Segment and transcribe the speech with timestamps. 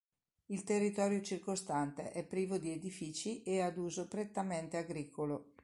[0.47, 5.53] Il territorio circostante è privo di edifici e ad uso prettamente agricolo.